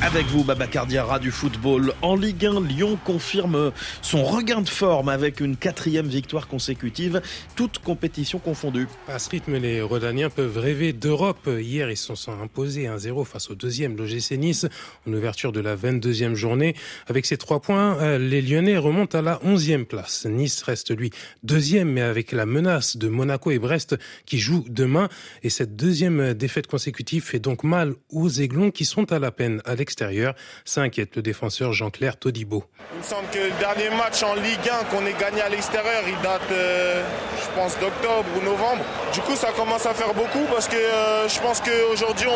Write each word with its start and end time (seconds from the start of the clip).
Avec 0.00 0.26
vous, 0.26 0.44
Babacar 0.44 0.86
Diarra 0.86 1.18
du 1.18 1.32
football. 1.32 1.92
En 2.02 2.14
Ligue 2.14 2.46
1, 2.46 2.60
Lyon 2.60 2.96
confirme 3.04 3.72
son 4.00 4.22
regain 4.22 4.60
de 4.60 4.68
forme 4.68 5.08
avec 5.08 5.40
une 5.40 5.56
quatrième 5.56 6.06
victoire 6.06 6.46
consécutive, 6.46 7.20
toute 7.56 7.80
compétition 7.80 8.38
confondue. 8.38 8.86
À 9.08 9.18
ce 9.18 9.28
rythme, 9.28 9.56
les 9.56 9.82
Rodaniens 9.82 10.30
peuvent 10.30 10.56
rêver 10.56 10.92
d'Europe. 10.92 11.50
Hier, 11.60 11.90
ils 11.90 11.96
se 11.96 12.14
sont 12.14 12.40
imposés 12.40 12.84
1-0 12.84 13.24
face 13.24 13.50
au 13.50 13.56
deuxième, 13.56 13.96
l'OGC 13.96 14.38
Nice, 14.38 14.66
en 15.06 15.12
ouverture 15.12 15.50
de 15.50 15.60
la 15.60 15.74
22e 15.74 16.34
journée. 16.34 16.76
Avec 17.08 17.26
ces 17.26 17.36
trois 17.36 17.60
points, 17.60 17.98
euh, 17.98 18.18
les 18.18 18.40
Lyonnais 18.40 18.78
remontent 18.78 19.18
à 19.18 19.22
la 19.22 19.40
11e 19.44 19.84
place. 19.84 20.26
Nice 20.26 20.62
reste, 20.62 20.96
lui, 20.96 21.10
deuxième, 21.42 21.90
mais 21.90 22.02
avec 22.02 22.30
la 22.30 22.46
menace 22.46 22.96
de 22.96 23.08
Monaco 23.08 23.50
et 23.50 23.58
Brest 23.58 23.96
qui 24.26 24.38
jouent 24.38 24.64
demain. 24.68 25.08
Et 25.42 25.50
cette 25.50 25.74
deuxième 25.74 26.34
défaite 26.34 26.68
consécutive 26.68 27.24
fait 27.24 27.40
donc 27.40 27.64
mal 27.64 27.94
aux 28.10 28.30
Aiglons 28.30 28.70
qui 28.70 28.84
sont 28.84 29.12
à 29.12 29.18
la 29.18 29.32
peine 29.32 29.60
à 29.64 29.74
extérieur. 29.98 30.34
Ça 30.64 30.82
inquiète 30.82 31.16
le 31.16 31.22
défenseur 31.22 31.72
Jean-Claire 31.72 32.16
Todibo. 32.16 32.64
Il 32.92 32.98
me 32.98 33.02
semble 33.02 33.28
que 33.32 33.38
le 33.38 33.50
dernier 33.58 33.90
match 33.96 34.22
en 34.22 34.34
Ligue 34.34 34.68
1 34.70 34.84
qu'on 34.90 35.04
ait 35.06 35.18
gagné 35.18 35.42
à 35.42 35.48
l'extérieur, 35.48 36.02
il 36.06 36.20
date, 36.22 36.40
euh, 36.52 37.02
je 37.42 37.60
pense, 37.60 37.76
d'octobre 37.80 38.28
ou 38.36 38.44
novembre. 38.44 38.84
Du 39.12 39.20
coup, 39.20 39.34
ça 39.34 39.48
commence 39.56 39.86
à 39.86 39.94
faire 39.94 40.14
beaucoup 40.14 40.44
parce 40.52 40.68
que 40.68 40.76
euh, 40.76 41.28
je 41.28 41.40
pense 41.40 41.60
qu'aujourd'hui, 41.60 42.28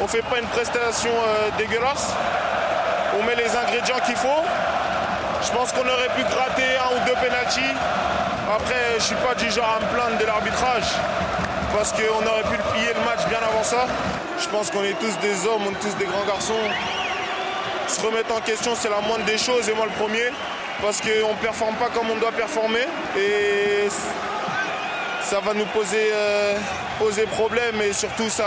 on 0.00 0.02
ne 0.02 0.08
fait 0.08 0.22
pas 0.22 0.38
une 0.38 0.48
prestation 0.48 1.10
euh, 1.10 1.50
dégueulasse. 1.58 2.14
On 3.20 3.22
met 3.24 3.36
les 3.36 3.54
ingrédients 3.54 4.00
qu'il 4.06 4.16
faut. 4.16 4.42
Je 5.42 5.52
pense 5.52 5.72
qu'on 5.72 5.86
aurait 5.86 6.12
pu 6.16 6.22
gratter 6.22 6.68
un 6.80 6.96
ou 6.96 7.06
deux 7.06 7.20
pénalties. 7.20 7.76
Après, 8.48 8.96
je 8.98 9.02
suis 9.02 9.16
pas 9.16 9.34
du 9.34 9.50
genre 9.50 9.76
à 9.76 9.84
me 9.84 9.92
plaindre 9.92 10.18
de 10.18 10.24
l'arbitrage 10.24 10.88
parce 11.76 11.92
qu'on 11.92 12.24
aurait 12.24 12.48
pu 12.48 12.56
le 12.56 12.64
plier 12.72 12.94
le 12.94 13.04
match 13.04 13.28
bien 13.28 13.40
avant 13.46 13.62
ça. 13.62 13.86
Je 14.46 14.52
pense 14.52 14.70
qu'on 14.70 14.84
est 14.84 14.96
tous 15.00 15.18
des 15.20 15.44
hommes, 15.44 15.62
on 15.66 15.72
est 15.72 15.80
tous 15.80 15.96
des 15.96 16.04
grands 16.04 16.24
garçons. 16.24 16.54
Se 17.88 18.00
remettre 18.00 18.32
en 18.32 18.40
question, 18.40 18.76
c'est 18.76 18.88
la 18.88 19.00
moindre 19.00 19.24
des 19.24 19.38
choses, 19.38 19.68
et 19.68 19.74
moi 19.74 19.86
le 19.86 19.92
premier, 19.92 20.30
parce 20.80 21.00
qu'on 21.00 21.32
ne 21.32 21.40
performe 21.42 21.74
pas 21.74 21.88
comme 21.88 22.08
on 22.10 22.16
doit 22.16 22.30
performer. 22.30 22.86
Et 23.18 23.88
ça 25.22 25.40
va 25.40 25.52
nous 25.52 25.66
poser, 25.66 26.10
euh, 26.12 26.56
poser 27.00 27.24
problème 27.24 27.82
et 27.82 27.92
surtout 27.92 28.28
ça, 28.28 28.46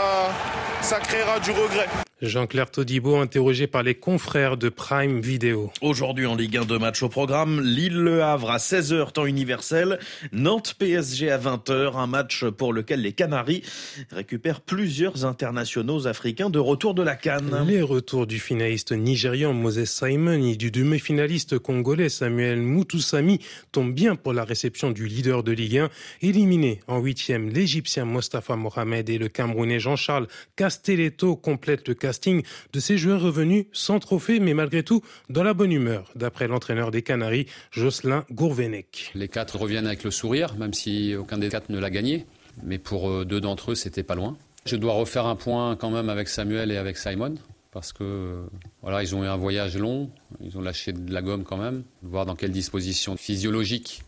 ça 0.81 0.99
créera 1.01 1.37
du 1.41 1.51
regret. 1.51 1.89
Jean-Claire 2.21 2.69
Todibo, 2.69 3.15
interrogé 3.15 3.65
par 3.65 3.81
les 3.81 3.95
confrères 3.95 4.57
de 4.57 4.67
Prime 4.67 5.21
Video. 5.21 5.71
Aujourd'hui 5.81 6.25
en 6.25 6.35
Ligue 6.35 6.57
1, 6.57 6.65
deux 6.65 6.77
matchs 6.77 7.01
au 7.01 7.07
programme. 7.07 7.61
Lille-Le 7.61 8.21
Havre 8.21 8.51
à 8.51 8.57
16h, 8.57 9.13
temps 9.13 9.25
universel. 9.25 9.99
Nantes-PSG 10.33 11.31
à 11.31 11.37
20h, 11.37 11.95
un 11.95 12.07
match 12.07 12.43
pour 12.43 12.73
lequel 12.73 13.01
les 13.01 13.13
Canaries 13.13 13.63
récupèrent 14.11 14.59
plusieurs 14.59 15.23
internationaux 15.23 16.07
africains 16.07 16.49
de 16.49 16.59
retour 16.59 16.93
de 16.93 17.03
la 17.03 17.15
Cannes. 17.15 17.65
Les 17.65 17.81
retours 17.81 18.27
du 18.27 18.37
finaliste 18.39 18.91
nigérian 18.91 19.53
Moses 19.53 19.85
Simon 19.85 20.43
et 20.43 20.57
du 20.57 20.71
demi-finaliste 20.71 21.57
congolais 21.57 22.09
Samuel 22.09 22.61
Moutoussami 22.61 23.39
tombent 23.71 23.93
bien 23.93 24.17
pour 24.17 24.33
la 24.33 24.43
réception 24.43 24.91
du 24.91 25.07
leader 25.07 25.41
de 25.41 25.53
Ligue 25.53 25.77
1. 25.77 25.89
Éliminé 26.21 26.81
en 26.87 26.99
huitième, 26.99 27.47
l'Égyptien 27.49 28.03
Mostafa 28.03 28.57
Mohamed 28.57 29.09
et 29.09 29.17
le 29.17 29.29
Camerounais 29.29 29.79
Jean-Charles 29.79 30.27
Castelletto 30.57 31.37
complètent 31.37 31.87
le 31.87 31.93
casting 32.09 32.41
de 32.73 32.79
ces 32.79 32.97
joueurs 32.97 33.21
revenus 33.21 33.67
sans 33.71 33.99
trophée, 33.99 34.39
mais 34.39 34.55
malgré 34.55 34.81
tout 34.81 35.03
dans 35.29 35.43
la 35.43 35.53
bonne 35.53 35.71
humeur, 35.71 36.11
d'après 36.15 36.47
l'entraîneur 36.47 36.89
des 36.89 37.03
Canaries, 37.03 37.45
Jocelyn 37.69 38.25
Gourvenec. 38.31 39.11
Les 39.13 39.27
quatre 39.27 39.59
reviennent 39.59 39.85
avec 39.85 40.03
le 40.03 40.09
sourire, 40.09 40.55
même 40.55 40.73
si 40.73 41.15
aucun 41.15 41.37
des 41.37 41.49
quatre 41.49 41.69
ne 41.69 41.77
l'a 41.77 41.91
gagné. 41.91 42.25
Mais 42.63 42.79
pour 42.79 43.11
euh, 43.11 43.25
deux 43.25 43.39
d'entre 43.39 43.71
eux, 43.71 43.75
c'était 43.75 44.01
pas 44.01 44.15
loin. 44.15 44.35
Je 44.65 44.75
dois 44.75 44.93
refaire 44.93 45.27
un 45.27 45.35
point 45.35 45.75
quand 45.75 45.91
même 45.91 46.09
avec 46.09 46.29
Samuel 46.29 46.71
et 46.71 46.77
avec 46.77 46.97
Simon, 46.97 47.35
parce 47.71 47.93
que 47.93 48.43
voilà, 48.81 49.03
ils 49.03 49.15
ont 49.15 49.23
eu 49.23 49.27
un 49.27 49.37
voyage 49.37 49.77
long, 49.77 50.09
ils 50.41 50.57
ont 50.57 50.61
lâché 50.61 50.91
de 50.93 51.13
la 51.13 51.21
gomme 51.21 51.43
quand 51.43 51.57
même, 51.57 51.83
voir 52.01 52.25
dans 52.25 52.35
quelle 52.35 52.51
disposition 52.51 53.17
physiologique, 53.17 54.01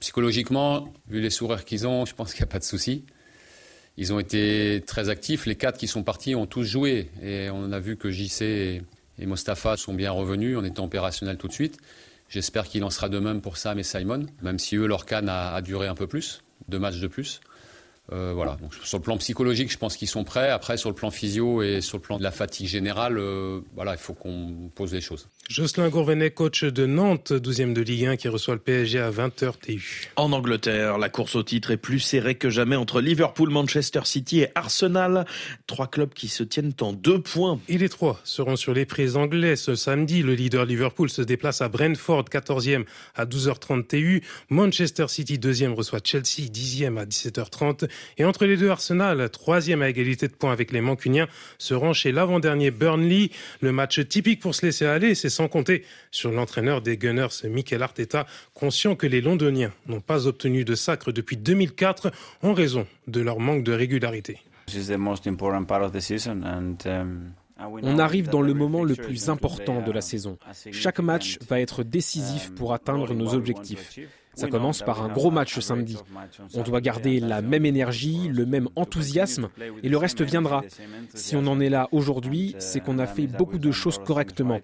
psychologiquement, 0.00 0.90
vu 1.10 1.20
les 1.20 1.30
sourires 1.30 1.66
qu'ils 1.66 1.86
ont, 1.86 2.06
je 2.06 2.14
pense 2.14 2.32
qu'il 2.32 2.40
n'y 2.40 2.48
a 2.48 2.52
pas 2.52 2.60
de 2.60 2.64
souci. 2.64 3.04
Ils 3.98 4.12
ont 4.12 4.18
été 4.18 4.82
très 4.86 5.08
actifs. 5.08 5.46
Les 5.46 5.56
quatre 5.56 5.78
qui 5.78 5.86
sont 5.86 6.02
partis 6.02 6.34
ont 6.34 6.46
tous 6.46 6.64
joué. 6.64 7.10
Et 7.22 7.48
on 7.50 7.72
a 7.72 7.80
vu 7.80 7.96
que 7.96 8.10
JC 8.10 8.42
et, 9.18 9.26
Mostafa 9.26 9.76
sont 9.76 9.94
bien 9.94 10.10
revenus 10.10 10.58
en 10.58 10.64
étant 10.64 10.84
opérationnels 10.84 11.38
tout 11.38 11.48
de 11.48 11.52
suite. 11.52 11.78
J'espère 12.28 12.64
qu'il 12.64 12.84
en 12.84 12.90
sera 12.90 13.08
de 13.08 13.18
même 13.18 13.40
pour 13.40 13.56
Sam 13.56 13.78
et 13.78 13.82
Simon, 13.82 14.26
même 14.42 14.58
si 14.58 14.76
eux, 14.76 14.86
leur 14.86 15.06
canne 15.06 15.28
a 15.28 15.60
duré 15.62 15.86
un 15.86 15.94
peu 15.94 16.06
plus, 16.06 16.42
deux 16.68 16.78
matchs 16.78 16.98
de 16.98 17.06
plus. 17.06 17.40
Euh, 18.12 18.32
voilà. 18.34 18.56
Donc, 18.60 18.72
sur 18.82 18.98
le 18.98 19.02
plan 19.02 19.16
psychologique, 19.18 19.70
je 19.70 19.78
pense 19.78 19.96
qu'ils 19.96 20.08
sont 20.08 20.24
prêts. 20.24 20.50
Après, 20.50 20.76
sur 20.76 20.88
le 20.88 20.94
plan 20.94 21.10
physio 21.10 21.62
et 21.62 21.80
sur 21.80 21.98
le 21.98 22.02
plan 22.02 22.18
de 22.18 22.22
la 22.22 22.30
fatigue 22.30 22.68
générale, 22.68 23.18
euh, 23.18 23.60
voilà, 23.74 23.92
il 23.92 23.98
faut 23.98 24.14
qu'on 24.14 24.70
pose 24.74 24.92
les 24.92 25.00
choses. 25.00 25.28
Jocelyn 25.48 25.88
Gourvenet, 25.88 26.30
coach 26.30 26.64
de 26.64 26.86
Nantes, 26.86 27.32
12e 27.32 27.72
de 27.72 27.82
Ligue 27.82 28.06
1, 28.06 28.16
qui 28.16 28.28
reçoit 28.28 28.54
le 28.54 28.60
PSG 28.60 29.00
à 29.00 29.10
20h 29.10 29.58
TU. 29.60 30.10
En 30.16 30.32
Angleterre, 30.32 30.98
la 30.98 31.08
course 31.08 31.36
au 31.36 31.42
titre 31.42 31.70
est 31.70 31.76
plus 31.76 32.00
serrée 32.00 32.34
que 32.34 32.50
jamais 32.50 32.76
entre 32.76 33.00
Liverpool, 33.00 33.50
Manchester 33.50 34.00
City 34.04 34.40
et 34.40 34.48
Arsenal. 34.54 35.24
Trois 35.66 35.86
clubs 35.86 36.12
qui 36.12 36.28
se 36.28 36.42
tiennent 36.42 36.72
en 36.80 36.92
deux 36.92 37.20
points. 37.20 37.60
Et 37.68 37.78
les 37.78 37.88
trois 37.88 38.20
seront 38.24 38.56
sur 38.56 38.74
les 38.74 38.86
prises 38.86 39.16
anglais 39.16 39.56
ce 39.56 39.74
samedi. 39.74 40.22
Le 40.22 40.34
leader 40.34 40.64
Liverpool 40.64 41.10
se 41.10 41.22
déplace 41.22 41.60
à 41.60 41.68
Brentford, 41.68 42.24
14e 42.24 42.84
à 43.14 43.24
12h30 43.24 43.86
TU. 43.86 44.22
Manchester 44.48 45.06
City, 45.08 45.38
2e, 45.38 45.74
reçoit 45.74 46.00
Chelsea, 46.02 46.48
10e 46.50 46.98
à 46.98 47.04
17h30. 47.04 47.88
Et 48.18 48.24
entre 48.24 48.46
les 48.46 48.56
deux, 48.56 48.70
Arsenal, 48.70 49.28
troisième 49.30 49.82
à 49.82 49.88
égalité 49.88 50.28
de 50.28 50.32
points 50.32 50.52
avec 50.52 50.72
les 50.72 50.80
Mancuniens, 50.80 51.28
se 51.58 51.74
rend 51.74 51.92
chez 51.92 52.12
l'avant-dernier 52.12 52.70
Burnley. 52.70 53.30
Le 53.60 53.72
match 53.72 54.00
typique 54.08 54.40
pour 54.40 54.54
se 54.54 54.64
laisser 54.64 54.86
aller, 54.86 55.14
c'est 55.14 55.30
sans 55.30 55.48
compter 55.48 55.84
sur 56.10 56.30
l'entraîneur 56.30 56.82
des 56.82 56.96
Gunners, 56.96 57.44
Mikel 57.44 57.82
Arteta, 57.82 58.26
conscient 58.54 58.96
que 58.96 59.06
les 59.06 59.20
Londoniens 59.20 59.72
n'ont 59.86 60.00
pas 60.00 60.26
obtenu 60.26 60.64
de 60.64 60.74
sacre 60.74 61.12
depuis 61.12 61.36
2004 61.36 62.10
en 62.42 62.52
raison 62.52 62.86
de 63.06 63.20
leur 63.20 63.40
manque 63.40 63.64
de 63.64 63.72
régularité. 63.72 64.38
On 67.58 67.98
arrive 67.98 68.28
dans 68.28 68.42
le 68.42 68.52
moment 68.52 68.84
le 68.84 68.94
plus 68.94 69.28
important 69.28 69.80
de 69.80 69.90
la 69.90 70.00
saison. 70.00 70.38
Chaque 70.72 71.00
match 71.00 71.38
va 71.48 71.60
être 71.60 71.82
décisif 71.82 72.52
pour 72.54 72.74
atteindre 72.74 73.14
nos 73.14 73.34
objectifs. 73.34 73.98
Ça 74.36 74.48
commence 74.48 74.82
par 74.82 75.02
un 75.02 75.08
gros 75.08 75.30
match 75.30 75.58
samedi. 75.60 75.96
On 76.54 76.62
doit 76.62 76.80
garder 76.80 77.20
la 77.20 77.40
même 77.42 77.64
énergie, 77.64 78.28
le 78.28 78.44
même 78.44 78.68
enthousiasme, 78.76 79.48
et 79.82 79.88
le 79.88 79.96
reste 79.96 80.22
viendra. 80.22 80.62
Si 81.14 81.36
on 81.36 81.46
en 81.46 81.58
est 81.58 81.70
là 81.70 81.88
aujourd'hui, 81.90 82.54
c'est 82.58 82.80
qu'on 82.80 82.98
a 82.98 83.06
fait 83.06 83.26
beaucoup 83.26 83.58
de 83.58 83.72
choses 83.72 83.98
correctement. 83.98 84.60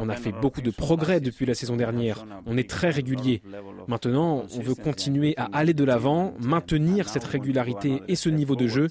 On 0.00 0.08
a 0.08 0.16
fait 0.16 0.32
beaucoup 0.32 0.62
de 0.62 0.70
progrès 0.70 1.20
depuis 1.20 1.46
la 1.46 1.54
saison 1.54 1.76
dernière. 1.76 2.26
On 2.46 2.56
est 2.56 2.68
très 2.68 2.90
régulier. 2.90 3.40
Maintenant, 3.86 4.44
on 4.54 4.60
veut 4.60 4.74
continuer 4.74 5.34
à 5.36 5.48
aller 5.52 5.74
de 5.74 5.84
l'avant, 5.84 6.34
maintenir 6.40 7.08
cette 7.08 7.24
régularité 7.24 8.02
et 8.08 8.16
ce 8.16 8.28
niveau 8.28 8.56
de 8.56 8.66
jeu, 8.66 8.88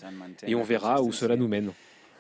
et 0.48 0.56
on 0.56 0.64
verra 0.64 1.02
où 1.02 1.12
cela 1.12 1.36
nous 1.36 1.48
mène. 1.48 1.72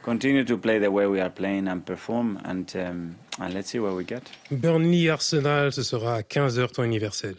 continue 0.03 0.43
to 0.43 0.57
play 0.57 0.79
the 0.79 0.91
way 0.91 1.05
we 1.05 1.19
are 1.19 1.29
playing 1.29 1.67
and 1.67 1.85
perform 1.85 2.37
and, 2.43 2.75
um, 2.75 3.15
and 3.39 3.53
let's 3.53 3.69
see 3.69 3.79
where 3.79 3.93
we 3.93 4.03
get. 4.05 4.21
Burnley 4.51 5.09
Arsenal, 5.09 5.71
ce 5.71 5.81
sera 5.81 6.15
à 6.15 6.21
15h 6.21 6.73
temps 6.73 6.83
universel. 6.83 7.35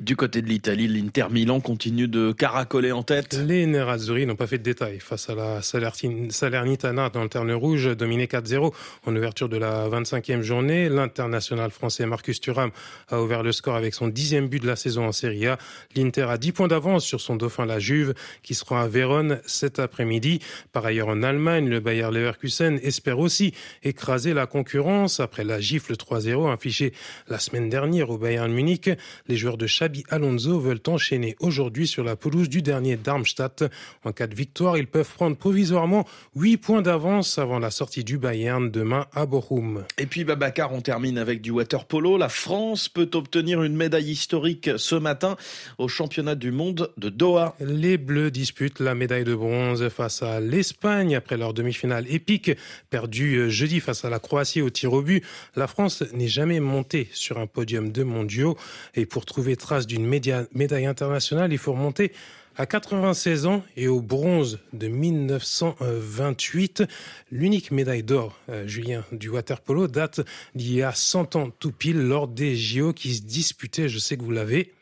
Du 0.00 0.16
côté 0.16 0.42
de 0.42 0.48
l'Italie, 0.48 0.88
l'Inter 0.88 1.26
Milan 1.30 1.60
continue 1.60 2.08
de 2.08 2.32
caracoler 2.32 2.90
en 2.90 3.04
tête. 3.04 3.34
Les 3.34 3.64
Nerazzurri 3.64 4.26
n'ont 4.26 4.34
pas 4.34 4.48
fait 4.48 4.58
de 4.58 4.64
détails 4.64 4.98
face 4.98 5.30
à 5.30 5.36
la 5.36 5.62
Salernitana 5.62 7.10
dans 7.10 7.22
le 7.22 7.28
terne 7.28 7.52
rouge, 7.52 7.96
dominé 7.96 8.26
4-0 8.26 8.74
en 9.06 9.14
ouverture 9.14 9.48
de 9.48 9.56
la 9.56 9.88
25e 9.88 10.42
journée. 10.42 10.88
L'international 10.88 11.70
français 11.70 12.06
Marcus 12.06 12.40
Thuram 12.40 12.72
a 13.08 13.22
ouvert 13.22 13.44
le 13.44 13.52
score 13.52 13.76
avec 13.76 13.94
son 13.94 14.08
dixième 14.08 14.48
but 14.48 14.60
de 14.60 14.66
la 14.66 14.74
saison 14.74 15.06
en 15.06 15.12
Serie 15.12 15.46
A. 15.46 15.58
L'Inter 15.94 16.26
a 16.28 16.38
10 16.38 16.50
points 16.50 16.68
d'avance 16.68 17.04
sur 17.04 17.20
son 17.20 17.36
dauphin 17.36 17.64
la 17.64 17.78
Juve, 17.78 18.14
qui 18.42 18.56
sera 18.56 18.82
à 18.82 18.88
Vérone 18.88 19.40
cet 19.46 19.78
après-midi. 19.78 20.40
Par 20.72 20.84
ailleurs, 20.84 21.06
en 21.06 21.22
Allemagne, 21.22 21.68
le 21.68 21.78
Bayer 21.78 22.10
Leverkusen 22.10 22.80
espère 22.82 23.20
aussi 23.20 23.54
écraser 23.84 24.34
la 24.34 24.46
concurrence 24.46 25.20
après 25.20 25.44
la 25.44 25.60
gifle 25.60 25.92
3-0 25.92 26.52
affichée 26.52 26.92
la 27.28 27.38
semaine 27.38 27.68
dernière 27.68 28.10
au 28.10 28.18
Bayern 28.18 28.52
Munich. 28.52 28.90
Les 29.28 29.36
joueurs 29.36 29.56
de 29.56 29.68
Xabi 29.84 30.04
Alonso 30.08 30.58
veulent 30.58 30.80
enchaîner 30.86 31.36
aujourd'hui 31.40 31.86
sur 31.86 32.04
la 32.04 32.16
pelouse 32.16 32.48
du 32.48 32.62
dernier 32.62 32.96
Darmstadt. 32.96 33.64
En 34.02 34.12
cas 34.12 34.26
de 34.26 34.34
victoire, 34.34 34.78
ils 34.78 34.86
peuvent 34.86 35.12
prendre 35.12 35.36
provisoirement 35.36 36.06
8 36.36 36.56
points 36.56 36.80
d'avance 36.80 37.36
avant 37.36 37.58
la 37.58 37.70
sortie 37.70 38.02
du 38.02 38.16
Bayern 38.16 38.70
demain 38.70 39.04
à 39.12 39.26
Bochum. 39.26 39.84
Et 39.98 40.06
puis 40.06 40.24
Babacar, 40.24 40.72
on 40.72 40.80
termine 40.80 41.18
avec 41.18 41.42
du 41.42 41.50
water 41.50 41.84
polo. 41.84 42.16
La 42.16 42.30
France 42.30 42.88
peut 42.88 43.10
obtenir 43.12 43.62
une 43.62 43.76
médaille 43.76 44.10
historique 44.10 44.70
ce 44.78 44.94
matin 44.94 45.36
au 45.76 45.86
championnat 45.86 46.34
du 46.34 46.50
monde 46.50 46.90
de 46.96 47.10
Doha. 47.10 47.54
Les 47.60 47.98
Bleus 47.98 48.30
disputent 48.30 48.80
la 48.80 48.94
médaille 48.94 49.24
de 49.24 49.34
bronze 49.34 49.86
face 49.90 50.22
à 50.22 50.40
l'Espagne 50.40 51.14
après 51.14 51.36
leur 51.36 51.52
demi-finale 51.52 52.06
épique 52.08 52.52
perdue 52.88 53.50
jeudi 53.50 53.80
face 53.80 54.06
à 54.06 54.08
la 54.08 54.18
Croatie 54.18 54.62
au 54.62 54.70
tir 54.70 54.94
au 54.94 55.02
but. 55.02 55.22
La 55.56 55.66
France 55.66 56.02
n'est 56.14 56.26
jamais 56.26 56.60
montée 56.60 57.10
sur 57.12 57.38
un 57.38 57.46
podium 57.46 57.92
de 57.92 58.02
mondiaux 58.02 58.56
et 58.94 59.04
pour 59.04 59.26
trouver 59.26 59.56
trace 59.56 59.73
d'une 59.80 60.06
médaille 60.06 60.86
internationale, 60.86 61.52
il 61.52 61.58
faut 61.58 61.72
remonter 61.72 62.12
À 62.56 62.66
96 62.66 63.46
ans 63.46 63.64
et 63.76 63.88
au 63.88 64.00
bronze 64.00 64.60
de 64.72 64.86
1928, 64.86 66.84
l'unique 67.32 67.72
médaille 67.72 68.04
d'or, 68.04 68.38
euh, 68.48 68.66
Julien, 68.66 69.04
du 69.10 69.28
waterpolo 69.28 69.88
date 69.88 70.20
d'il 70.54 70.74
y 70.74 70.82
a 70.82 70.92
100 70.92 71.36
ans 71.36 71.50
tout 71.50 71.72
pile 71.72 72.00
lors 72.00 72.28
des 72.28 72.54
JO 72.54 72.92
qui 72.92 73.14
se 73.14 73.22
disputaient, 73.22 73.88
je 73.88 73.98
sais 73.98 74.16
que 74.16 74.22
vous 74.22 74.30
l'avez, 74.30 74.72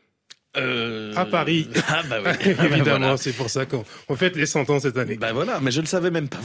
euh... 0.56 1.14
À 1.16 1.24
Paris. 1.24 1.68
Ah 1.88 2.02
bah 2.08 2.16
oui. 2.24 2.54
Évidemment, 2.64 3.16
c'est 3.16 3.32
pour 3.32 3.50
ça 3.50 3.66
qu'on 3.66 4.16
fête 4.16 4.36
les 4.36 4.46
100 4.46 4.70
ans 4.70 4.80
cette 4.80 4.96
année. 4.96 5.16
Bah 5.16 5.32
voilà, 5.32 5.60
mais 5.60 5.70
je 5.70 5.78
ne 5.78 5.82
le 5.82 5.88
savais 5.88 6.10
même 6.10 6.28
pas. 6.28 6.38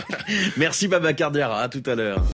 Merci 0.56 0.88
Baba 0.88 1.12
Cardiara, 1.12 1.62
à 1.62 1.68
tout 1.68 1.82
à 1.86 1.94
l'heure. 1.94 2.22